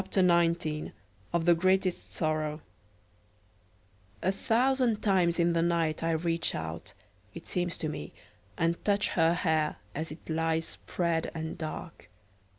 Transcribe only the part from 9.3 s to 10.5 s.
hair as it